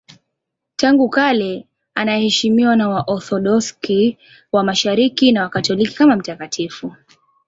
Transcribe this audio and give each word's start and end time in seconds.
Tangu 0.75 1.09
kale 1.09 1.67
anaheshimiwa 1.95 2.75
na 2.75 2.89
Waorthodoksi 2.89 4.17
wa 4.51 4.63
Mashariki 4.63 5.31
na 5.31 5.43
Wakatoliki 5.43 5.95
kama 5.95 6.15
mtakatifu. 6.15 6.95